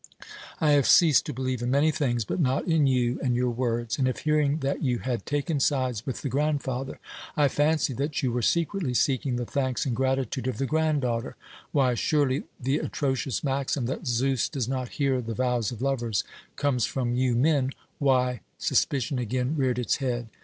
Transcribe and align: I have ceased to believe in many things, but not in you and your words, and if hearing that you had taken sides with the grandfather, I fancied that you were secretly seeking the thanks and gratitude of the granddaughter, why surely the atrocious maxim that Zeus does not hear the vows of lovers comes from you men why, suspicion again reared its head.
I 0.59 0.71
have 0.71 0.87
ceased 0.87 1.27
to 1.27 1.31
believe 1.33 1.61
in 1.61 1.69
many 1.69 1.91
things, 1.91 2.25
but 2.25 2.39
not 2.39 2.65
in 2.67 2.87
you 2.87 3.19
and 3.21 3.35
your 3.35 3.51
words, 3.51 3.99
and 3.99 4.07
if 4.07 4.21
hearing 4.21 4.57
that 4.61 4.81
you 4.81 4.97
had 4.97 5.27
taken 5.27 5.59
sides 5.59 6.07
with 6.07 6.23
the 6.23 6.27
grandfather, 6.27 6.99
I 7.37 7.47
fancied 7.47 7.97
that 7.97 8.23
you 8.23 8.31
were 8.31 8.41
secretly 8.41 8.95
seeking 8.95 9.35
the 9.35 9.45
thanks 9.45 9.85
and 9.85 9.95
gratitude 9.95 10.47
of 10.47 10.57
the 10.57 10.65
granddaughter, 10.65 11.35
why 11.71 11.93
surely 11.93 12.45
the 12.59 12.79
atrocious 12.79 13.43
maxim 13.43 13.85
that 13.85 14.07
Zeus 14.07 14.49
does 14.49 14.67
not 14.67 14.89
hear 14.97 15.21
the 15.21 15.35
vows 15.35 15.71
of 15.71 15.83
lovers 15.83 16.23
comes 16.55 16.83
from 16.87 17.13
you 17.13 17.35
men 17.35 17.69
why, 17.99 18.41
suspicion 18.57 19.19
again 19.19 19.55
reared 19.55 19.77
its 19.77 19.97
head. 19.97 20.29